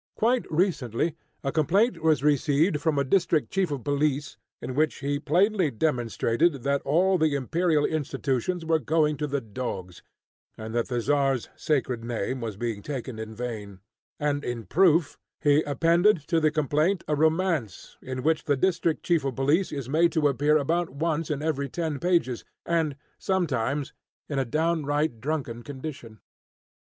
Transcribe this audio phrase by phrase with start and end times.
[0.15, 5.19] Quite recently, a complaint was received from a district chief of police in which he
[5.19, 10.01] plainly demonstrated that all the imperial institutions were going to the dogs,
[10.57, 13.79] and that the Czar's sacred name was being taken in vain;
[14.19, 19.23] and in proof he appended to the complaint a romance, in which the district chief
[19.23, 23.93] of police is made to appear about once in every ten pages, and sometimes
[24.27, 26.19] in a downright drunken condition.